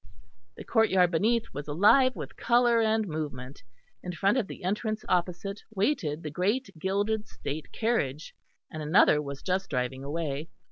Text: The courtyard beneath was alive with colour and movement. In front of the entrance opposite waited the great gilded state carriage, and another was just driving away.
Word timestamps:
The 0.57 0.63
courtyard 0.63 1.11
beneath 1.11 1.45
was 1.53 1.67
alive 1.67 2.15
with 2.15 2.35
colour 2.35 2.81
and 2.81 3.07
movement. 3.07 3.61
In 4.01 4.13
front 4.13 4.35
of 4.35 4.47
the 4.47 4.63
entrance 4.63 5.05
opposite 5.07 5.61
waited 5.75 6.23
the 6.23 6.31
great 6.31 6.71
gilded 6.79 7.27
state 7.27 7.71
carriage, 7.71 8.33
and 8.71 8.81
another 8.81 9.21
was 9.21 9.43
just 9.43 9.69
driving 9.69 10.03
away. 10.03 10.49